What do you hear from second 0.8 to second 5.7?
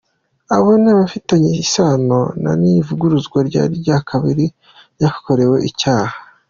ni abafitanye isano na Ntivuguruzwa na nyir’akabari k’ahakorewe